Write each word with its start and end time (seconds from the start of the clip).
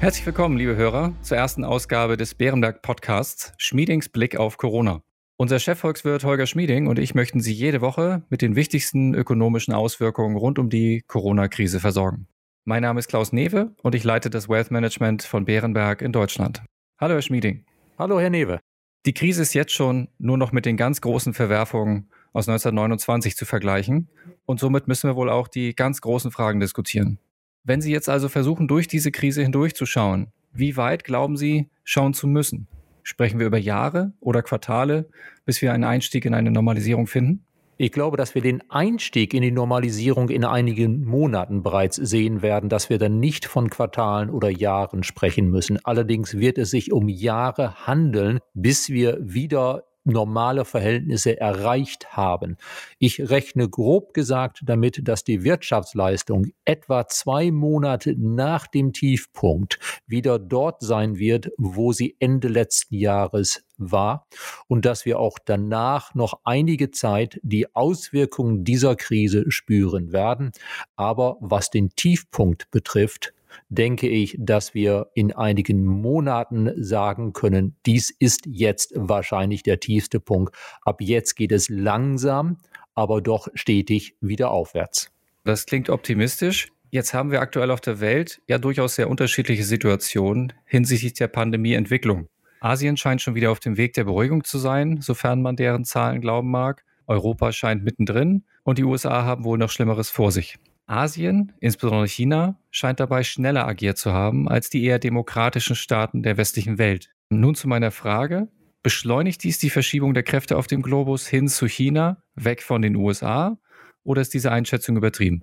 Herzlich 0.00 0.24
willkommen, 0.26 0.56
liebe 0.56 0.76
Hörer, 0.76 1.12
zur 1.22 1.36
ersten 1.38 1.64
Ausgabe 1.64 2.16
des 2.16 2.36
Bärenberg 2.36 2.82
Podcasts 2.82 3.52
Schmiedings 3.58 4.08
Blick 4.08 4.36
auf 4.36 4.56
Corona. 4.56 5.02
Unser 5.36 5.58
Chefvolkswirt 5.58 6.22
Holger 6.22 6.46
Schmieding 6.46 6.86
und 6.86 7.00
ich 7.00 7.16
möchten 7.16 7.40
Sie 7.40 7.52
jede 7.52 7.80
Woche 7.80 8.22
mit 8.30 8.40
den 8.40 8.54
wichtigsten 8.54 9.12
ökonomischen 9.12 9.74
Auswirkungen 9.74 10.36
rund 10.36 10.60
um 10.60 10.70
die 10.70 11.02
Corona-Krise 11.08 11.80
versorgen. 11.80 12.28
Mein 12.64 12.82
Name 12.82 13.00
ist 13.00 13.08
Klaus 13.08 13.32
Newe 13.32 13.74
und 13.82 13.96
ich 13.96 14.04
leite 14.04 14.30
das 14.30 14.48
Wealth 14.48 14.70
Management 14.70 15.24
von 15.24 15.46
Bärenberg 15.46 16.00
in 16.00 16.12
Deutschland. 16.12 16.62
Hallo, 17.00 17.14
Herr 17.14 17.22
Schmieding. 17.22 17.64
Hallo, 17.98 18.20
Herr 18.20 18.30
Newe. 18.30 18.60
Die 19.04 19.14
Krise 19.14 19.42
ist 19.42 19.52
jetzt 19.52 19.72
schon 19.72 20.06
nur 20.18 20.38
noch 20.38 20.52
mit 20.52 20.64
den 20.64 20.76
ganz 20.76 21.00
großen 21.00 21.34
Verwerfungen 21.34 22.08
aus 22.32 22.48
1929 22.48 23.36
zu 23.36 23.46
vergleichen 23.46 24.08
und 24.46 24.60
somit 24.60 24.86
müssen 24.86 25.10
wir 25.10 25.16
wohl 25.16 25.28
auch 25.28 25.48
die 25.48 25.74
ganz 25.74 26.00
großen 26.00 26.30
Fragen 26.30 26.60
diskutieren. 26.60 27.18
Wenn 27.64 27.80
Sie 27.80 27.92
jetzt 27.92 28.08
also 28.08 28.28
versuchen, 28.28 28.68
durch 28.68 28.88
diese 28.88 29.10
Krise 29.10 29.42
hindurchzuschauen, 29.42 30.28
wie 30.52 30.76
weit 30.76 31.04
glauben 31.04 31.36
Sie, 31.36 31.68
schauen 31.84 32.14
zu 32.14 32.26
müssen? 32.26 32.66
Sprechen 33.02 33.38
wir 33.38 33.46
über 33.46 33.58
Jahre 33.58 34.12
oder 34.20 34.42
Quartale, 34.42 35.08
bis 35.44 35.62
wir 35.62 35.72
einen 35.72 35.84
Einstieg 35.84 36.24
in 36.24 36.34
eine 36.34 36.50
Normalisierung 36.50 37.06
finden? 37.06 37.44
Ich 37.80 37.92
glaube, 37.92 38.16
dass 38.16 38.34
wir 38.34 38.42
den 38.42 38.68
Einstieg 38.70 39.32
in 39.34 39.42
die 39.42 39.52
Normalisierung 39.52 40.30
in 40.30 40.44
einigen 40.44 41.04
Monaten 41.04 41.62
bereits 41.62 41.94
sehen 41.94 42.42
werden, 42.42 42.68
dass 42.68 42.90
wir 42.90 42.98
dann 42.98 43.20
nicht 43.20 43.44
von 43.46 43.70
Quartalen 43.70 44.30
oder 44.30 44.50
Jahren 44.50 45.04
sprechen 45.04 45.48
müssen. 45.48 45.78
Allerdings 45.84 46.36
wird 46.36 46.58
es 46.58 46.70
sich 46.70 46.92
um 46.92 47.08
Jahre 47.08 47.86
handeln, 47.86 48.40
bis 48.52 48.88
wir 48.88 49.16
wieder 49.20 49.84
normale 50.08 50.64
Verhältnisse 50.64 51.38
erreicht 51.38 52.16
haben. 52.16 52.56
Ich 52.98 53.30
rechne 53.30 53.68
grob 53.68 54.14
gesagt 54.14 54.62
damit, 54.64 55.06
dass 55.06 55.24
die 55.24 55.44
Wirtschaftsleistung 55.44 56.48
etwa 56.64 57.06
zwei 57.06 57.50
Monate 57.50 58.14
nach 58.18 58.66
dem 58.66 58.92
Tiefpunkt 58.92 59.78
wieder 60.06 60.38
dort 60.38 60.82
sein 60.82 61.18
wird, 61.18 61.50
wo 61.58 61.92
sie 61.92 62.16
Ende 62.18 62.48
letzten 62.48 62.96
Jahres 62.96 63.62
war 63.78 64.26
und 64.66 64.84
dass 64.84 65.04
wir 65.04 65.18
auch 65.18 65.38
danach 65.44 66.14
noch 66.14 66.40
einige 66.44 66.90
Zeit 66.90 67.38
die 67.42 67.74
Auswirkungen 67.74 68.64
dieser 68.64 68.96
Krise 68.96 69.50
spüren 69.50 70.12
werden. 70.12 70.52
Aber 70.96 71.36
was 71.40 71.70
den 71.70 71.90
Tiefpunkt 71.90 72.70
betrifft, 72.70 73.32
denke 73.68 74.08
ich, 74.08 74.36
dass 74.38 74.74
wir 74.74 75.10
in 75.14 75.32
einigen 75.32 75.84
Monaten 75.84 76.70
sagen 76.82 77.32
können, 77.32 77.76
dies 77.86 78.10
ist 78.10 78.46
jetzt 78.46 78.92
wahrscheinlich 78.94 79.62
der 79.62 79.80
tiefste 79.80 80.20
Punkt. 80.20 80.54
Ab 80.82 81.00
jetzt 81.00 81.34
geht 81.34 81.52
es 81.52 81.68
langsam, 81.68 82.58
aber 82.94 83.20
doch 83.20 83.48
stetig 83.54 84.16
wieder 84.20 84.50
aufwärts. 84.50 85.10
Das 85.44 85.66
klingt 85.66 85.88
optimistisch. 85.88 86.68
Jetzt 86.90 87.12
haben 87.12 87.30
wir 87.30 87.40
aktuell 87.40 87.70
auf 87.70 87.80
der 87.80 88.00
Welt 88.00 88.40
ja 88.46 88.58
durchaus 88.58 88.94
sehr 88.94 89.10
unterschiedliche 89.10 89.64
Situationen 89.64 90.54
hinsichtlich 90.64 91.12
der 91.14 91.28
Pandemieentwicklung. 91.28 92.28
Asien 92.60 92.96
scheint 92.96 93.22
schon 93.22 93.34
wieder 93.34 93.50
auf 93.50 93.60
dem 93.60 93.76
Weg 93.76 93.92
der 93.92 94.04
Beruhigung 94.04 94.42
zu 94.42 94.58
sein, 94.58 95.00
sofern 95.00 95.42
man 95.42 95.56
deren 95.56 95.84
Zahlen 95.84 96.20
glauben 96.20 96.50
mag. 96.50 96.84
Europa 97.06 97.52
scheint 97.52 97.84
mittendrin 97.84 98.44
und 98.64 98.78
die 98.78 98.84
USA 98.84 99.24
haben 99.24 99.44
wohl 99.44 99.58
noch 99.58 99.70
Schlimmeres 99.70 100.10
vor 100.10 100.32
sich. 100.32 100.58
Asien, 100.88 101.52
insbesondere 101.60 102.08
China, 102.08 102.58
scheint 102.70 103.00
dabei 103.00 103.22
schneller 103.22 103.66
agiert 103.66 103.98
zu 103.98 104.12
haben 104.12 104.48
als 104.48 104.70
die 104.70 104.84
eher 104.84 104.98
demokratischen 104.98 105.76
Staaten 105.76 106.22
der 106.22 106.36
westlichen 106.36 106.78
Welt. 106.78 107.10
Nun 107.30 107.54
zu 107.54 107.68
meiner 107.68 107.90
Frage. 107.90 108.48
Beschleunigt 108.82 109.42
dies 109.44 109.58
die 109.58 109.70
Verschiebung 109.70 110.14
der 110.14 110.22
Kräfte 110.22 110.56
auf 110.56 110.66
dem 110.66 110.82
Globus 110.82 111.26
hin 111.26 111.48
zu 111.48 111.66
China, 111.66 112.22
weg 112.36 112.62
von 112.62 112.80
den 112.80 112.96
USA, 112.96 113.58
oder 114.04 114.22
ist 114.22 114.32
diese 114.32 114.50
Einschätzung 114.50 114.96
übertrieben? 114.96 115.42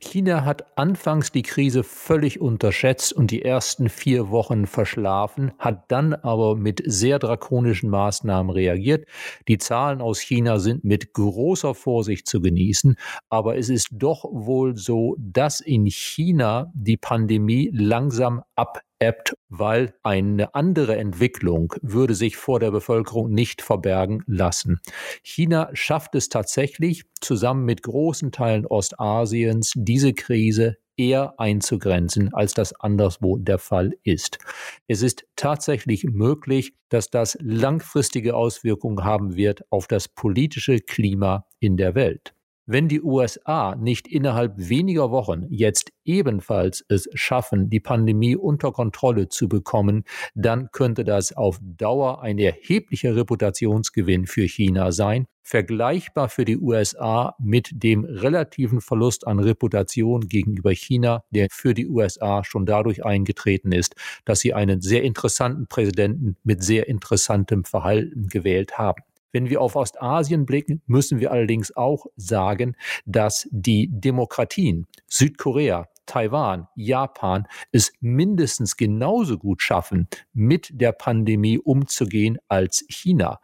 China 0.00 0.44
hat 0.44 0.78
anfangs 0.78 1.30
die 1.32 1.42
Krise 1.42 1.82
völlig 1.82 2.40
unterschätzt 2.40 3.12
und 3.12 3.30
die 3.30 3.42
ersten 3.42 3.88
vier 3.88 4.30
Wochen 4.30 4.66
verschlafen, 4.66 5.52
hat 5.58 5.84
dann 5.88 6.14
aber 6.14 6.56
mit 6.56 6.82
sehr 6.84 7.18
drakonischen 7.18 7.90
Maßnahmen 7.90 8.50
reagiert. 8.50 9.06
Die 9.48 9.58
Zahlen 9.58 10.00
aus 10.00 10.20
China 10.20 10.58
sind 10.58 10.84
mit 10.84 11.12
großer 11.12 11.74
Vorsicht 11.74 12.26
zu 12.26 12.40
genießen, 12.40 12.96
aber 13.28 13.56
es 13.56 13.68
ist 13.68 13.88
doch 13.92 14.24
wohl 14.24 14.76
so, 14.76 15.16
dass 15.18 15.60
in 15.60 15.86
China 15.86 16.72
die 16.74 16.96
Pandemie 16.96 17.70
langsam 17.72 18.42
ab 18.56 18.80
ebbt, 19.00 19.34
weil 19.48 19.94
eine 20.02 20.54
andere 20.54 20.96
Entwicklung 20.96 21.74
würde 21.82 22.14
sich 22.14 22.36
vor 22.36 22.60
der 22.60 22.70
Bevölkerung 22.70 23.30
nicht 23.30 23.62
verbergen 23.62 24.22
lassen. 24.26 24.80
China 25.22 25.70
schafft 25.72 26.14
es 26.14 26.28
tatsächlich, 26.28 27.04
zusammen 27.20 27.64
mit 27.64 27.82
großen 27.82 28.30
Teilen 28.30 28.66
Ostasiens 28.66 29.72
diese 29.74 30.12
Krise 30.12 30.76
eher 30.96 31.40
einzugrenzen, 31.40 32.32
als 32.34 32.52
das 32.52 32.78
anderswo 32.78 33.38
der 33.38 33.58
Fall 33.58 33.94
ist. 34.02 34.38
Es 34.86 35.02
ist 35.02 35.24
tatsächlich 35.34 36.04
möglich, 36.04 36.74
dass 36.90 37.08
das 37.08 37.38
langfristige 37.40 38.36
Auswirkungen 38.36 39.02
haben 39.02 39.34
wird 39.34 39.62
auf 39.70 39.86
das 39.86 40.08
politische 40.08 40.78
Klima 40.78 41.46
in 41.58 41.78
der 41.78 41.94
Welt. 41.94 42.34
Wenn 42.72 42.86
die 42.86 43.02
USA 43.02 43.74
nicht 43.74 44.06
innerhalb 44.06 44.52
weniger 44.56 45.10
Wochen 45.10 45.44
jetzt 45.48 45.90
ebenfalls 46.04 46.84
es 46.86 47.08
schaffen, 47.14 47.68
die 47.68 47.80
Pandemie 47.80 48.36
unter 48.36 48.70
Kontrolle 48.70 49.28
zu 49.28 49.48
bekommen, 49.48 50.04
dann 50.36 50.70
könnte 50.70 51.02
das 51.02 51.36
auf 51.36 51.58
Dauer 51.60 52.22
ein 52.22 52.38
erheblicher 52.38 53.16
Reputationsgewinn 53.16 54.28
für 54.28 54.46
China 54.46 54.92
sein, 54.92 55.26
vergleichbar 55.42 56.28
für 56.28 56.44
die 56.44 56.58
USA 56.58 57.34
mit 57.40 57.70
dem 57.72 58.04
relativen 58.04 58.80
Verlust 58.80 59.26
an 59.26 59.40
Reputation 59.40 60.28
gegenüber 60.28 60.70
China, 60.70 61.24
der 61.30 61.48
für 61.50 61.74
die 61.74 61.88
USA 61.88 62.44
schon 62.44 62.66
dadurch 62.66 63.04
eingetreten 63.04 63.72
ist, 63.72 63.96
dass 64.24 64.38
sie 64.38 64.54
einen 64.54 64.80
sehr 64.80 65.02
interessanten 65.02 65.66
Präsidenten 65.66 66.36
mit 66.44 66.62
sehr 66.62 66.86
interessantem 66.86 67.64
Verhalten 67.64 68.28
gewählt 68.28 68.78
haben. 68.78 69.02
Wenn 69.32 69.48
wir 69.48 69.60
auf 69.60 69.76
Ostasien 69.76 70.46
blicken, 70.46 70.82
müssen 70.86 71.20
wir 71.20 71.30
allerdings 71.30 71.76
auch 71.76 72.06
sagen, 72.16 72.76
dass 73.06 73.48
die 73.50 73.88
Demokratien 73.90 74.86
Südkorea, 75.06 75.88
Taiwan, 76.06 76.66
Japan 76.74 77.46
es 77.70 77.92
mindestens 78.00 78.76
genauso 78.76 79.38
gut 79.38 79.62
schaffen, 79.62 80.08
mit 80.32 80.68
der 80.72 80.90
Pandemie 80.90 81.58
umzugehen 81.58 82.38
als 82.48 82.84
China. 82.88 83.40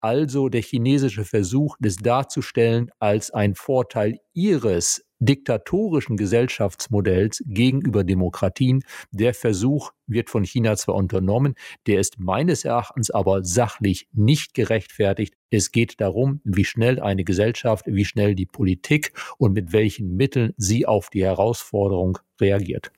Also 0.00 0.48
der 0.48 0.62
chinesische 0.62 1.24
Versuch, 1.24 1.76
das 1.80 1.96
darzustellen 1.96 2.90
als 2.98 3.30
ein 3.30 3.54
Vorteil 3.54 4.18
ihres 4.32 5.04
diktatorischen 5.20 6.16
Gesellschaftsmodells 6.16 7.42
gegenüber 7.46 8.04
Demokratien. 8.04 8.84
Der 9.10 9.34
Versuch 9.34 9.90
wird 10.06 10.30
von 10.30 10.44
China 10.44 10.76
zwar 10.76 10.94
unternommen, 10.94 11.54
der 11.86 12.00
ist 12.00 12.18
meines 12.18 12.64
Erachtens 12.64 13.10
aber 13.10 13.44
sachlich 13.44 14.08
nicht 14.12 14.54
gerechtfertigt. 14.54 15.34
Es 15.50 15.72
geht 15.72 16.00
darum, 16.00 16.40
wie 16.44 16.64
schnell 16.64 17.00
eine 17.00 17.24
Gesellschaft, 17.24 17.86
wie 17.86 18.04
schnell 18.04 18.34
die 18.34 18.46
Politik 18.46 19.12
und 19.38 19.52
mit 19.52 19.72
welchen 19.72 20.14
Mitteln 20.16 20.54
sie 20.56 20.86
auf 20.86 21.10
die 21.10 21.24
Herausforderung 21.24 22.18
reagiert. 22.40 22.92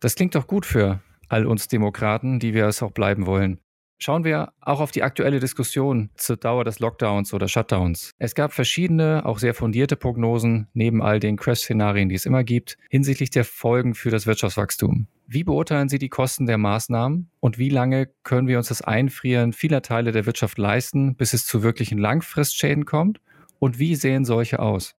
Das 0.00 0.14
klingt 0.14 0.34
doch 0.34 0.46
gut 0.46 0.66
für 0.66 1.00
all 1.28 1.46
uns 1.46 1.68
Demokraten, 1.68 2.38
die 2.38 2.52
wir 2.52 2.66
es 2.66 2.82
auch 2.82 2.90
bleiben 2.90 3.26
wollen. 3.26 3.61
Schauen 4.02 4.24
wir 4.24 4.52
auch 4.60 4.80
auf 4.80 4.90
die 4.90 5.04
aktuelle 5.04 5.38
Diskussion 5.38 6.10
zur 6.16 6.36
Dauer 6.36 6.64
des 6.64 6.80
Lockdowns 6.80 7.32
oder 7.34 7.46
Shutdowns. 7.46 8.10
Es 8.18 8.34
gab 8.34 8.52
verschiedene, 8.52 9.24
auch 9.24 9.38
sehr 9.38 9.54
fundierte 9.54 9.94
Prognosen, 9.94 10.66
neben 10.74 11.00
all 11.00 11.20
den 11.20 11.36
Crash-Szenarien, 11.36 12.08
die 12.08 12.16
es 12.16 12.26
immer 12.26 12.42
gibt, 12.42 12.78
hinsichtlich 12.90 13.30
der 13.30 13.44
Folgen 13.44 13.94
für 13.94 14.10
das 14.10 14.26
Wirtschaftswachstum. 14.26 15.06
Wie 15.28 15.44
beurteilen 15.44 15.88
Sie 15.88 16.00
die 16.00 16.08
Kosten 16.08 16.46
der 16.46 16.58
Maßnahmen 16.58 17.30
und 17.38 17.58
wie 17.58 17.68
lange 17.68 18.08
können 18.24 18.48
wir 18.48 18.58
uns 18.58 18.66
das 18.66 18.82
Einfrieren 18.82 19.52
vieler 19.52 19.82
Teile 19.82 20.10
der 20.10 20.26
Wirtschaft 20.26 20.58
leisten, 20.58 21.14
bis 21.14 21.32
es 21.32 21.46
zu 21.46 21.62
wirklichen 21.62 21.98
Langfristschäden 21.98 22.86
kommt? 22.86 23.20
Und 23.60 23.78
wie 23.78 23.94
sehen 23.94 24.24
solche 24.24 24.58
aus? 24.58 24.96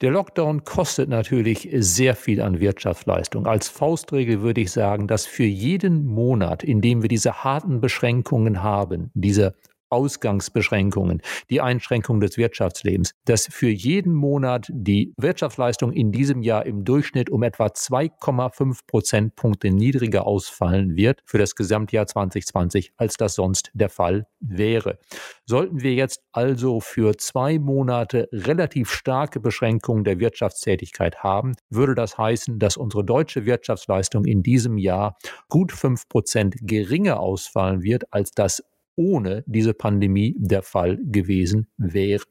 Der 0.00 0.10
Lockdown 0.10 0.64
kostet 0.64 1.10
natürlich 1.10 1.68
sehr 1.72 2.16
viel 2.16 2.40
an 2.40 2.58
Wirtschaftsleistung. 2.58 3.46
Als 3.46 3.68
Faustregel 3.68 4.40
würde 4.40 4.62
ich 4.62 4.72
sagen, 4.72 5.06
dass 5.06 5.26
für 5.26 5.44
jeden 5.44 6.06
Monat, 6.06 6.64
in 6.64 6.80
dem 6.80 7.02
wir 7.02 7.08
diese 7.10 7.44
harten 7.44 7.82
Beschränkungen 7.82 8.62
haben, 8.62 9.10
diese 9.12 9.54
Ausgangsbeschränkungen, 9.90 11.20
die 11.50 11.60
Einschränkung 11.60 12.20
des 12.20 12.36
Wirtschaftslebens, 12.36 13.14
dass 13.24 13.46
für 13.50 13.68
jeden 13.68 14.14
Monat 14.14 14.68
die 14.70 15.12
Wirtschaftsleistung 15.16 15.92
in 15.92 16.12
diesem 16.12 16.42
Jahr 16.42 16.64
im 16.66 16.84
Durchschnitt 16.84 17.30
um 17.30 17.42
etwa 17.42 17.66
2,5 17.66 18.80
Prozentpunkte 18.86 19.70
niedriger 19.70 20.26
ausfallen 20.26 20.96
wird 20.96 21.20
für 21.24 21.38
das 21.38 21.54
Gesamtjahr 21.54 22.06
2020, 22.06 22.92
als 22.96 23.16
das 23.16 23.34
sonst 23.34 23.70
der 23.74 23.88
Fall 23.88 24.26
wäre. 24.40 24.98
Sollten 25.46 25.82
wir 25.82 25.94
jetzt 25.94 26.22
also 26.32 26.80
für 26.80 27.16
zwei 27.16 27.58
Monate 27.58 28.28
relativ 28.32 28.90
starke 28.90 29.40
Beschränkungen 29.40 30.04
der 30.04 30.20
Wirtschaftstätigkeit 30.20 31.22
haben, 31.22 31.56
würde 31.68 31.94
das 31.94 32.16
heißen, 32.16 32.58
dass 32.58 32.76
unsere 32.76 33.04
deutsche 33.04 33.46
Wirtschaftsleistung 33.46 34.24
in 34.24 34.42
diesem 34.42 34.78
Jahr 34.78 35.16
gut 35.48 35.72
fünf 35.72 36.08
Prozent 36.08 36.56
geringer 36.62 37.20
ausfallen 37.20 37.82
wird 37.82 38.12
als 38.12 38.30
das 38.30 38.62
ohne 39.00 39.44
diese 39.46 39.72
Pandemie 39.72 40.36
der 40.36 40.62
Fall 40.62 40.98
gewesen 41.02 41.68
wäre. 41.78 42.22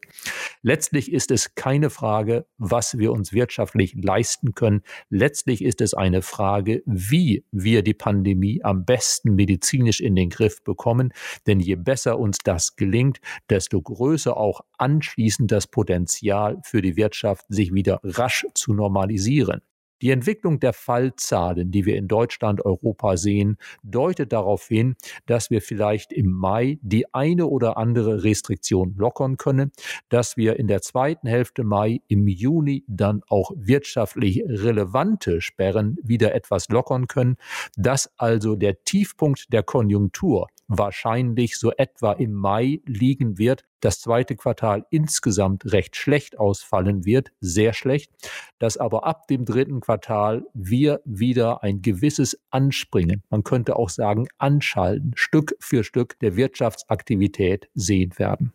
Letztlich 0.61 1.11
ist 1.11 1.31
es 1.31 1.55
keine 1.55 1.89
Frage, 1.89 2.45
was 2.59 2.99
wir 2.99 3.11
uns 3.11 3.33
wirtschaftlich 3.33 3.95
leisten 3.95 4.53
können. 4.53 4.83
Letztlich 5.09 5.63
ist 5.63 5.81
es 5.81 5.95
eine 5.95 6.21
Frage, 6.21 6.83
wie 6.85 7.43
wir 7.51 7.81
die 7.81 7.95
Pandemie 7.95 8.63
am 8.63 8.85
besten 8.85 9.33
medizinisch 9.33 9.99
in 9.99 10.15
den 10.15 10.29
Griff 10.29 10.63
bekommen. 10.63 11.11
Denn 11.47 11.59
je 11.59 11.75
besser 11.75 12.19
uns 12.19 12.37
das 12.43 12.75
gelingt, 12.75 13.19
desto 13.49 13.81
größer 13.81 14.37
auch 14.37 14.61
anschließend 14.77 15.51
das 15.51 15.65
Potenzial 15.65 16.59
für 16.63 16.83
die 16.83 16.95
Wirtschaft, 16.95 17.45
sich 17.49 17.73
wieder 17.73 17.99
rasch 18.03 18.45
zu 18.53 18.73
normalisieren. 18.73 19.61
Die 20.01 20.11
Entwicklung 20.11 20.59
der 20.59 20.73
Fallzahlen, 20.73 21.71
die 21.71 21.85
wir 21.85 21.97
in 21.97 22.07
Deutschland, 22.07 22.63
Europa 22.63 23.17
sehen, 23.17 23.57
deutet 23.83 24.31
darauf 24.31 24.67
hin, 24.67 24.95
dass 25.25 25.49
wir 25.49 25.61
vielleicht 25.61 26.13
im 26.13 26.31
Mai 26.31 26.79
die 26.81 27.13
eine 27.13 27.47
oder 27.47 27.77
andere 27.77 28.23
Restriktion 28.23 28.95
lockern 28.97 29.37
können, 29.37 29.71
dass 30.09 30.37
wir 30.37 30.57
in 30.57 30.67
der 30.67 30.81
zweiten 30.81 31.27
Hälfte 31.27 31.63
Mai, 31.63 32.01
im 32.07 32.27
Juni 32.27 32.83
dann 32.87 33.21
auch 33.27 33.51
wirtschaftlich 33.55 34.43
relevante 34.47 35.41
Sperren 35.41 35.97
wieder 36.01 36.33
etwas 36.33 36.69
lockern 36.69 37.07
können, 37.07 37.37
dass 37.75 38.11
also 38.17 38.55
der 38.55 38.83
Tiefpunkt 38.83 39.51
der 39.51 39.63
Konjunktur 39.63 40.47
wahrscheinlich 40.69 41.57
so 41.57 41.71
etwa 41.71 42.13
im 42.13 42.31
Mai 42.33 42.79
liegen 42.85 43.37
wird, 43.37 43.65
das 43.81 43.99
zweite 43.99 44.35
Quartal 44.35 44.85
insgesamt 44.91 45.71
recht 45.73 45.95
schlecht 45.95 46.37
ausfallen 46.37 47.05
wird, 47.05 47.31
sehr 47.41 47.73
schlecht, 47.73 48.11
dass 48.59 48.77
aber 48.77 49.05
ab 49.05 49.27
dem 49.27 49.45
dritten 49.45 49.81
Quartal 49.81 50.45
wir 50.53 51.01
wieder 51.03 51.63
ein 51.63 51.81
gewisses 51.81 52.39
Anspringen, 52.51 53.23
man 53.29 53.43
könnte 53.43 53.75
auch 53.75 53.89
sagen 53.89 54.27
Anschalten, 54.37 55.11
Stück 55.15 55.55
für 55.59 55.83
Stück 55.83 56.17
der 56.19 56.35
Wirtschaftsaktivität 56.35 57.67
sehen 57.73 58.17
werden. 58.17 58.53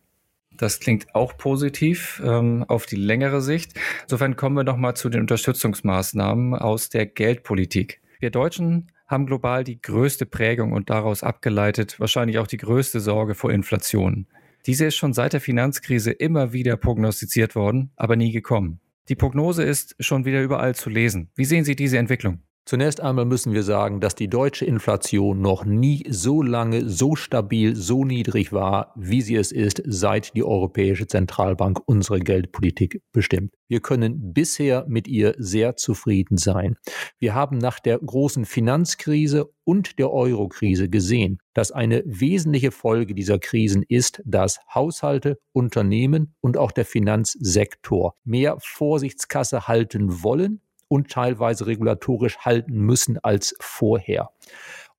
Das 0.57 0.79
klingt 0.79 1.13
auch 1.17 1.37
positiv 1.37 2.23
ähm, 2.25 2.65
auf 2.69 2.87
die 2.87 2.97
längere 2.97 3.41
Sicht. 3.41 3.73
Insofern 4.03 4.37
kommen 4.37 4.57
wir 4.57 4.63
nochmal 4.63 4.95
zu 4.95 5.09
den 5.09 5.23
Unterstützungsmaßnahmen 5.23 6.55
aus 6.55 6.91
der 6.91 7.07
Geldpolitik. 7.07 8.01
Wir 8.25 8.31
Deutschen 8.31 8.91
haben 9.07 9.27
global 9.27 9.65
die 9.65 9.83
größte 9.83 10.25
Prägung 10.25 10.73
und 10.73 10.89
daraus 10.89 11.23
abgeleitet 11.23 12.01
wahrscheinlich 12.01 12.39
auch 12.39 12.47
die 12.47 12.57
größte 12.57 13.01
Sorge 13.01 13.35
vor 13.35 13.53
Inflation. 13.53 14.27
Diese 14.65 14.87
ist 14.87 14.97
schon 14.97 15.13
seit 15.13 15.35
der 15.35 15.43
Finanzkrise 15.43 16.11
immer 16.11 16.55
wieder 16.55 16.79
prognostiziert 16.79 17.55
worden, 17.55 17.91
aber 17.97 18.17
nie 18.17 18.33
gekommen. 18.33 18.81
Die 19.11 19.15
Prognose 19.15 19.63
ist 19.63 19.95
schon 19.99 20.25
wieder 20.25 20.43
überall 20.43 20.75
zu 20.75 20.89
lesen. 20.89 21.33
Wie 21.35 21.45
sehen 21.45 21.65
Sie 21.65 21.77
diese 21.77 21.99
Entwicklung? 21.99 22.39
Zunächst 22.67 23.03
einmal 23.03 23.27
müssen 23.27 23.53
wir 23.53 23.63
sagen, 23.63 24.01
dass 24.01 24.15
die 24.15 24.29
deutsche 24.29 24.65
Inflation 24.65 25.43
noch 25.43 25.67
nie 25.67 26.03
so 26.09 26.41
lange, 26.41 26.89
so 26.89 27.15
stabil, 27.15 27.77
so 27.77 28.07
niedrig 28.07 28.55
war, 28.55 28.95
wie 28.97 29.21
sie 29.21 29.37
es 29.37 29.53
ist, 29.53 29.83
seit 29.85 30.35
die 30.35 30.45
Europäische 30.45 31.07
Zentralbank 31.07 31.81
unsere 31.85 32.21
Geldpolitik 32.21 33.03
bestimmt. 33.13 33.53
Wir 33.69 33.81
können 33.81 34.33
bisher 34.33 34.87
mit 34.89 35.09
ihr 35.09 35.35
sehr 35.37 35.77
zufrieden 35.77 36.39
sein. 36.39 36.77
Wir 37.19 37.35
haben 37.35 37.59
nach 37.59 37.81
der 37.81 37.99
großen 37.99 38.47
Finanzkrise 38.47 39.51
und 39.65 39.99
der 39.99 40.11
Eurokrise 40.11 40.89
gesehen, 40.89 41.41
dass 41.53 41.71
eine 41.71 42.03
wesentliche 42.07 42.71
Folge 42.71 43.15
dieser 43.15 43.39
Krisen 43.39 43.85
ist, 43.87 44.23
dass 44.25 44.61
Haushalte, 44.75 45.39
Unternehmen 45.53 46.35
und 46.41 46.57
auch 46.57 46.73
der 46.73 46.87
Finanzsektor 46.87 48.15
mehr 48.25 48.57
Vorsichtskasse 48.59 49.69
halten 49.69 50.23
wollen 50.23 50.63
und 50.89 51.11
teilweise 51.11 51.67
regulatorisch 51.67 52.39
halten 52.39 52.75
müssen 52.75 53.19
als 53.23 53.55
vorher. 53.61 54.31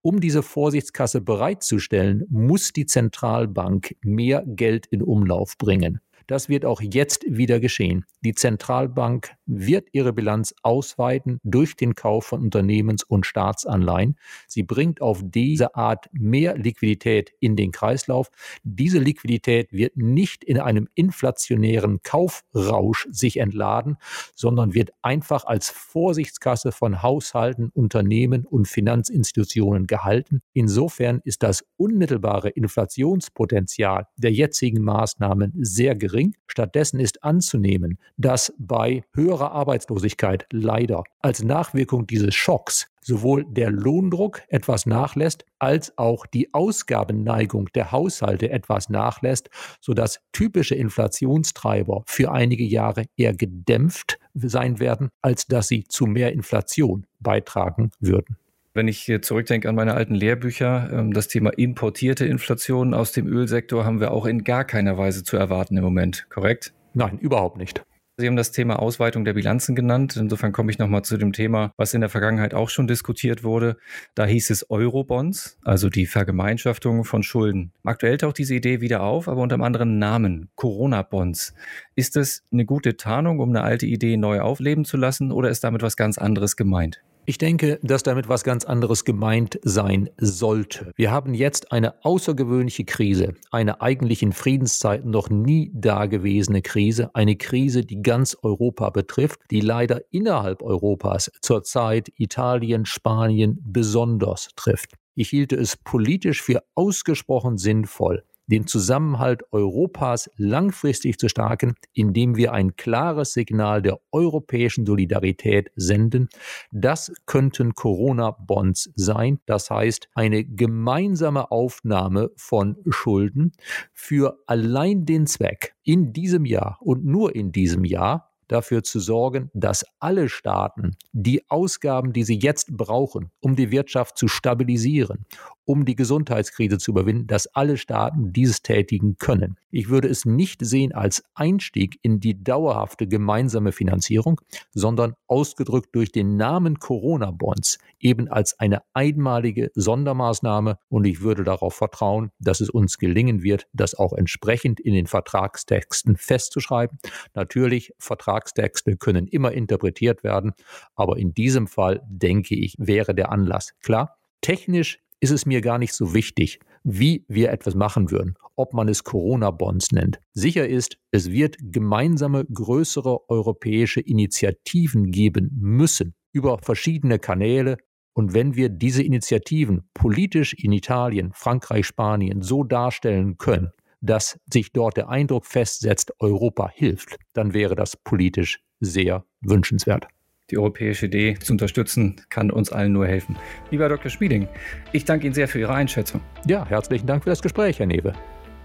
Um 0.02 0.20
diese 0.20 0.44
Vorsichtskasse 0.44 1.22
bereitzustellen, 1.22 2.26
muss 2.30 2.74
die 2.74 2.86
Zentralbank 2.86 3.96
mehr 4.02 4.44
Geld 4.46 4.86
in 4.86 5.02
Umlauf 5.02 5.58
bringen. 5.58 6.00
Das 6.28 6.50
wird 6.50 6.66
auch 6.66 6.82
jetzt 6.82 7.24
wieder 7.28 7.60
geschehen. 7.60 8.06
Die 8.24 8.34
Zentralbank 8.34 9.35
wird 9.46 9.90
ihre 9.92 10.14
Bilanz 10.14 10.54
ausweiten 10.64 11.40
durch 11.44 11.76
den 11.76 11.96
Kauf 11.96 12.26
von 12.26 12.42
Unternehmens- 12.42 13.04
und 13.04 13.26
Staatsanleihen. 13.26 14.18
Sie 14.48 14.64
bringt 14.64 15.02
auf 15.02 15.22
diese 15.24 15.76
Art 15.76 16.10
mehr 16.12 16.58
Liquidität 16.58 17.34
in 17.40 17.56
den 17.56 17.72
Kreislauf. 17.72 18.30
Diese 18.64 19.00
Liquidität 19.00 19.72
wird 19.72 19.98
nicht 19.98 20.44
in 20.44 20.60
einem 20.60 20.88
inflationären 20.96 22.02
Kaufrausch 22.04 23.08
sich 23.12 23.38
entladen, 23.38 23.98
sondern 24.36 24.74
wird 24.74 24.92
einfach 25.02 25.46
als 25.46 25.70
Vorsichtskasse 25.70 26.72
von 26.72 27.02
Haushalten, 27.02 27.70
Unternehmen 27.74 28.46
und 28.46 28.68
Finanzinstitutionen 28.68 29.88
gehalten. 29.88 30.42
Insofern 30.54 31.22
ist 31.24 31.44
das 31.44 31.66
unmittelbare 31.78 32.50
Inflationspotenzial 32.50 34.08
der 34.18 34.32
jetzigen 34.32 34.84
Maßnahmen 34.84 35.54
sehr 35.58 35.96
gering. 35.96 36.36
Stattdessen 36.48 37.00
ist 37.00 37.24
anzunehmen, 37.24 38.00
dass 38.18 38.54
bei 38.58 39.04
höherer 39.36 39.52
Arbeitslosigkeit 39.52 40.46
leider 40.52 41.04
als 41.22 41.44
Nachwirkung 41.44 42.08
dieses 42.08 42.36
Schocks 42.36 42.88
sowohl 43.02 43.46
der 43.48 43.70
Lohndruck 43.70 44.42
etwas 44.48 44.86
nachlässt, 44.88 45.46
als 45.60 45.96
auch 45.98 46.26
die 46.26 46.54
Ausgabenneigung 46.54 47.70
der 47.76 47.92
Haushalte 47.92 48.50
etwas 48.50 48.90
nachlässt, 48.90 49.50
sodass 49.80 50.22
typische 50.32 50.74
Inflationstreiber 50.74 52.04
für 52.08 52.32
einige 52.32 52.64
Jahre 52.64 53.06
eher 53.16 53.34
gedämpft 53.34 54.18
sein 54.34 54.80
werden, 54.80 55.10
als 55.22 55.46
dass 55.46 55.68
sie 55.68 55.84
zu 55.84 56.08
mehr 56.08 56.34
Inflation 56.34 57.06
beitragen 57.20 57.92
würden. 58.00 58.38
Wenn 58.74 58.88
ich 58.88 59.10
zurückdenke 59.22 59.70
an 59.70 59.76
meine 59.76 59.94
alten 59.94 60.16
Lehrbücher, 60.16 60.90
ähm, 60.92 61.14
das 61.14 61.28
Thema 61.28 61.52
importierte 61.52 62.26
Inflation 62.26 62.94
aus 62.94 63.12
dem 63.12 63.28
Ölsektor 63.28 63.86
haben 63.86 64.00
wir 64.00 64.12
auch 64.12 64.26
in 64.26 64.44
gar 64.44 64.66
keiner 64.66 64.98
Weise 64.98 65.24
zu 65.24 65.38
erwarten 65.38 65.78
im 65.78 65.84
Moment, 65.84 66.26
korrekt? 66.30 66.74
Nein, 66.94 67.18
überhaupt 67.20 67.58
nicht. 67.58 67.86
Sie 68.18 68.28
haben 68.28 68.38
das 68.38 68.54
Thema 68.54 68.80
Ausweitung 68.80 69.26
der 69.26 69.34
Bilanzen 69.34 69.76
genannt. 69.76 70.16
Insofern 70.16 70.54
komme 70.54 70.72
ich 70.72 70.80
nochmal 70.80 71.02
zu 71.02 71.18
dem 71.18 71.34
Thema, 71.34 71.74
was 71.76 71.94
in 71.94 72.00
der 72.00 72.10
Vergangenheit 72.10 72.54
auch 72.54 72.70
schon 72.70 72.88
diskutiert 72.88 73.44
wurde. 73.44 73.76
Da 74.14 74.26
hieß 74.26 74.52
es 74.52 74.70
Eurobonds, 74.70 75.58
also 75.66 75.90
die 75.90 76.06
Vergemeinschaftung 76.06 77.04
von 77.04 77.24
Schulden. 77.24 77.74
Aktuell 77.84 78.18
taucht 78.18 78.38
diese 78.38 78.56
Idee 78.56 78.80
wieder 78.80 79.04
auf, 79.04 79.28
aber 79.28 79.42
unter 79.42 79.56
einem 79.56 79.64
anderen 79.64 80.00
Namen, 80.00 80.48
Corona-Bonds. 80.56 81.54
Ist 81.96 82.16
das 82.16 82.44
eine 82.54 82.64
gute 82.64 82.96
Tarnung, 82.96 83.40
um 83.40 83.50
eine 83.50 83.64
alte 83.64 83.86
Idee 83.86 84.16
neu 84.16 84.40
aufleben 84.40 84.86
zu 84.86 84.96
lassen 84.96 85.34
oder 85.34 85.50
ist 85.50 85.66
damit 85.66 85.82
was 85.82 85.98
ganz 85.98 86.18
anderes 86.18 86.56
gemeint? 86.56 87.02
Ich 87.28 87.40
denke, 87.40 87.80
dass 87.82 88.04
damit 88.04 88.30
was 88.30 88.44
ganz 88.44 88.66
anderes 88.66 89.04
gemeint 89.04 89.60
sein 89.64 90.12
sollte. 90.18 90.92
Wir 90.96 91.10
haben 91.10 91.34
jetzt 91.34 91.72
eine 91.72 92.06
außergewöhnliche 92.06 92.86
Krise, 92.86 93.34
eine 93.50 93.82
eigentlich 93.82 94.22
in 94.22 94.32
Friedenszeiten 94.32 95.10
noch 95.10 95.32
nie 95.32 95.72
dagewesene 95.74 96.62
Krise, 96.62 97.10
eine 97.16 97.36
Krise, 97.36 97.82
die 97.82 98.04
ganz 98.04 98.38
Europa 98.44 98.92
betrifft, 98.92 99.40
die 99.50 99.62
leider 99.62 100.02
innerhalb 100.12 100.62
Europas 100.62 101.32
zurzeit 101.42 102.12
Italien, 102.18 102.86
Spanien 102.86 103.58
besonders 103.66 104.50
trifft. 104.56 104.94
Ich 105.16 105.30
hielte 105.30 105.56
es 105.56 105.78
politisch 105.78 106.44
für 106.44 106.62
ausgesprochen 106.76 107.58
sinnvoll, 107.58 108.24
den 108.48 108.68
Zusammenhalt 108.68 109.44
Europas 109.52 110.30
langfristig 110.38 111.18
zu 111.18 111.30
stärken, 111.30 111.76
indem 111.94 112.36
wir 112.36 112.54
ein 112.54 112.76
klares 112.76 113.34
Signal 113.34 113.82
der 113.82 114.00
europäischen 114.12 114.86
Solidarität 114.86 115.72
senden. 115.76 116.30
Das 116.72 117.12
könnten 117.26 117.74
Corona-Bonds 117.74 118.92
sein. 118.96 119.40
Das 119.46 119.70
heißt, 119.70 120.10
eine 120.14 120.44
gemeinsame 120.44 121.52
Aufnahme 121.52 122.32
von 122.36 122.78
Schulden 122.90 123.52
für 123.94 124.38
allein 124.48 125.06
den 125.06 125.28
Zweck, 125.28 125.76
in 125.84 126.14
diesem 126.14 126.46
Jahr 126.46 126.78
und 126.82 127.06
nur 127.06 127.36
in 127.36 127.52
diesem 127.52 127.86
Jahr 127.86 128.35
dafür 128.48 128.84
zu 128.84 129.00
sorgen, 129.00 129.50
dass 129.54 129.86
alle 130.00 130.30
Staaten 130.30 130.92
die 131.12 131.50
Ausgaben, 131.50 132.14
die 132.14 132.24
sie 132.24 132.40
jetzt 132.40 132.76
brauchen, 132.76 133.32
um 133.40 133.56
die 133.56 133.72
Wirtschaft 133.72 134.18
zu 134.18 134.28
stabilisieren, 134.28 135.26
um 135.66 135.86
die 135.86 135.96
Gesundheitskrise 135.96 136.78
zu 136.78 136.92
überwinden, 136.92 137.28
dass 137.28 137.48
alle 137.48 137.78
Staaten 137.78 138.32
dieses 138.32 138.62
tätigen 138.62 139.18
können. 139.18 139.58
Ich 139.72 139.90
würde 139.90 140.08
es 140.08 140.26
nicht 140.26 140.64
sehen 140.64 140.94
als 140.94 141.24
Einstieg 141.34 142.00
in 142.02 142.20
die 142.20 142.44
dauerhafte 142.44 143.08
gemeinsame 143.08 143.72
Finanzierung, 143.72 144.40
sondern 144.74 145.16
ausgedrückt 145.28 145.90
durch 145.94 146.12
den 146.12 146.38
Namen 146.38 146.80
Corona-Bonds 146.80 147.80
eben 148.00 148.28
als 148.30 148.60
eine 148.60 148.84
einmalige 148.94 149.72
Sondermaßnahme 149.74 150.78
und 150.88 151.06
ich 151.06 151.22
würde 151.22 151.44
darauf 151.44 151.74
vertrauen, 151.74 152.32
dass 152.40 152.62
es 152.62 152.70
uns 152.70 152.98
gelingen 152.98 153.42
wird, 153.42 153.68
das 153.74 153.96
auch 153.96 154.14
entsprechend 154.14 154.80
in 154.80 154.94
den 154.94 155.08
Vertragstexten 155.08 156.16
festzuschreiben. 156.16 157.00
Natürlich, 157.34 157.94
Vertragstexte 158.36 158.98
können 158.98 159.28
immer 159.28 159.52
interpretiert 159.52 160.24
werden, 160.24 160.54
aber 160.96 161.18
in 161.18 161.34
diesem 161.34 161.68
Fall 161.68 162.02
denke 162.08 162.56
ich, 162.56 162.76
wäre 162.78 163.16
der 163.16 163.32
Anlass 163.32 163.74
klar. 163.82 164.18
Technisch 164.42 165.00
ist 165.22 165.32
es 165.32 165.46
mir 165.46 165.62
gar 165.62 165.78
nicht 165.78 165.94
so 165.94 166.14
wichtig, 166.14 166.60
wie 166.84 167.26
wir 167.28 167.52
etwas 167.52 167.76
machen 167.76 168.12
würden, 168.12 168.36
ob 168.56 168.74
man 168.74 168.90
es 168.90 169.04
Corona-Bonds 169.04 169.92
nennt. 169.92 170.20
Sicher 170.34 170.68
ist, 170.68 170.98
es 171.12 171.32
wird 171.32 171.58
gemeinsame 171.62 172.46
größere 172.46 173.30
europäische 173.30 174.02
Initiativen 174.02 175.12
geben 175.12 175.50
müssen 175.54 176.14
über 176.34 176.60
verschiedene 176.60 177.18
Kanäle, 177.18 177.78
Und 178.18 178.34
wenn 178.34 178.56
wir 178.56 178.70
diese 178.70 179.04
Initiativen 179.04 179.90
politisch 179.94 180.54
in 180.54 180.72
Italien, 180.72 181.32
Frankreich, 181.34 181.86
Spanien 181.86 182.42
so 182.42 182.64
darstellen 182.64 183.38
können, 183.38 183.72
dass 184.02 184.40
sich 184.52 184.72
dort 184.72 184.98
der 184.98 185.10
Eindruck 185.10 185.46
festsetzt, 185.46 186.14
Europa 186.20 186.70
hilft, 186.74 187.18
dann 187.34 187.54
wäre 187.54 187.76
das 187.76 187.98
politisch 187.98 188.60
sehr 188.80 189.26
wünschenswert. 189.42 190.08
Die 190.52 190.58
europäische 190.58 191.08
Idee 191.08 191.36
zu 191.40 191.54
unterstützen, 191.54 192.22
kann 192.30 192.52
uns 192.52 192.72
allen 192.72 192.94
nur 192.94 193.08
helfen. 193.08 193.36
Lieber 193.72 193.90
Dr. 193.90 194.12
Schmieding, 194.12 194.48
ich 194.92 195.04
danke 195.04 195.26
Ihnen 195.26 195.34
sehr 195.34 195.48
für 195.48 195.60
Ihre 195.60 195.74
Einschätzung. 195.74 196.22
Ja, 196.46 196.66
herzlichen 196.68 197.08
Dank 197.08 197.24
für 197.24 197.32
das 197.32 197.42
Gespräch, 197.42 197.80
Herr 197.80 197.88
Newe. 197.88 198.14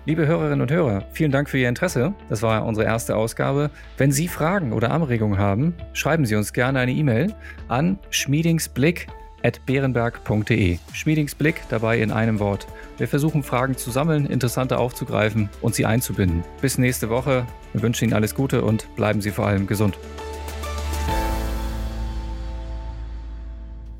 Liebe 0.06 0.26
Hörerinnen 0.26 0.62
und 0.62 0.70
Hörer, 0.70 1.04
vielen 1.12 1.30
Dank 1.30 1.48
für 1.48 1.58
Ihr 1.58 1.68
Interesse. 1.68 2.14
Das 2.28 2.42
war 2.42 2.64
unsere 2.66 2.86
erste 2.86 3.16
Ausgabe. 3.16 3.70
Wenn 3.98 4.12
Sie 4.12 4.28
Fragen 4.28 4.72
oder 4.72 4.90
Anregungen 4.90 5.38
haben, 5.38 5.74
schreiben 5.92 6.24
Sie 6.24 6.36
uns 6.36 6.52
gerne 6.52 6.80
eine 6.80 6.92
E-Mail 6.92 7.34
an 7.68 7.98
schmiedingsblick.beerenberg.de. 9.42 10.78
Schmiedingsblick 10.92 11.62
dabei 11.68 11.98
in 12.00 12.10
einem 12.10 12.38
Wort. 12.38 12.66
Wir 12.98 13.08
versuchen 13.08 13.42
Fragen 13.42 13.76
zu 13.76 13.90
sammeln, 13.90 14.26
interessante 14.26 14.78
aufzugreifen 14.78 15.48
und 15.62 15.74
sie 15.74 15.86
einzubinden. 15.86 16.44
Bis 16.60 16.78
nächste 16.78 17.08
Woche. 17.08 17.46
Wir 17.72 17.82
wünschen 17.82 18.04
Ihnen 18.04 18.14
alles 18.14 18.34
Gute 18.34 18.62
und 18.62 18.94
bleiben 18.96 19.20
Sie 19.20 19.30
vor 19.30 19.46
allem 19.46 19.66
gesund. 19.66 19.98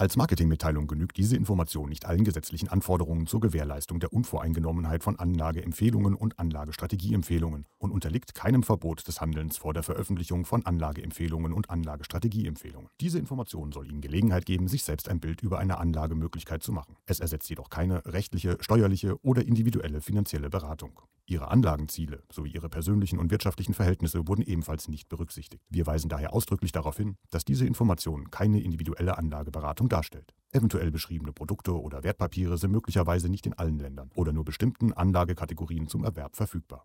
Als 0.00 0.16
Marketingmitteilung 0.16 0.86
genügt 0.86 1.18
diese 1.18 1.36
Information 1.36 1.90
nicht 1.90 2.06
allen 2.06 2.24
gesetzlichen 2.24 2.70
Anforderungen 2.70 3.26
zur 3.26 3.40
Gewährleistung 3.40 4.00
der 4.00 4.14
Unvoreingenommenheit 4.14 5.04
von 5.04 5.18
Anlageempfehlungen 5.18 6.14
und 6.14 6.38
Anlagestrategieempfehlungen 6.38 7.66
und 7.76 7.90
unterliegt 7.90 8.34
keinem 8.34 8.62
Verbot 8.62 9.06
des 9.06 9.20
Handelns 9.20 9.58
vor 9.58 9.74
der 9.74 9.82
Veröffentlichung 9.82 10.46
von 10.46 10.64
Anlageempfehlungen 10.64 11.52
und 11.52 11.68
Anlagestrategieempfehlungen. 11.68 12.88
Diese 12.98 13.18
Information 13.18 13.72
soll 13.72 13.88
Ihnen 13.88 14.00
Gelegenheit 14.00 14.46
geben, 14.46 14.68
sich 14.68 14.84
selbst 14.84 15.06
ein 15.06 15.20
Bild 15.20 15.42
über 15.42 15.58
eine 15.58 15.76
Anlagemöglichkeit 15.76 16.62
zu 16.62 16.72
machen. 16.72 16.96
Es 17.04 17.20
ersetzt 17.20 17.50
jedoch 17.50 17.68
keine 17.68 18.02
rechtliche, 18.06 18.56
steuerliche 18.60 19.22
oder 19.22 19.44
individuelle 19.44 20.00
finanzielle 20.00 20.48
Beratung. 20.48 20.98
Ihre 21.30 21.48
Anlagenziele 21.48 22.24
sowie 22.32 22.50
Ihre 22.50 22.68
persönlichen 22.68 23.20
und 23.20 23.30
wirtschaftlichen 23.30 23.72
Verhältnisse 23.72 24.26
wurden 24.26 24.42
ebenfalls 24.42 24.88
nicht 24.88 25.08
berücksichtigt. 25.08 25.62
Wir 25.70 25.86
weisen 25.86 26.08
daher 26.08 26.34
ausdrücklich 26.34 26.72
darauf 26.72 26.96
hin, 26.96 27.16
dass 27.30 27.44
diese 27.44 27.64
Information 27.64 28.32
keine 28.32 28.60
individuelle 28.60 29.16
Anlageberatung 29.16 29.88
darstellt. 29.88 30.34
Eventuell 30.50 30.90
beschriebene 30.90 31.32
Produkte 31.32 31.80
oder 31.80 32.02
Wertpapiere 32.02 32.58
sind 32.58 32.72
möglicherweise 32.72 33.28
nicht 33.28 33.46
in 33.46 33.52
allen 33.52 33.78
Ländern 33.78 34.10
oder 34.16 34.32
nur 34.32 34.44
bestimmten 34.44 34.92
Anlagekategorien 34.92 35.86
zum 35.86 36.02
Erwerb 36.02 36.34
verfügbar. 36.34 36.84